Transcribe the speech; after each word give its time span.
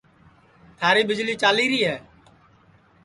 تھاری 0.79 1.01
ٻیجݪی 1.07 1.35
چالیری 1.41 1.79
ہے 1.87 1.95